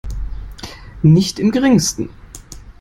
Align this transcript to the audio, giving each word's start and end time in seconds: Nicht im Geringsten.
Nicht 1.03 1.37
im 1.37 1.51
Geringsten. 1.51 2.09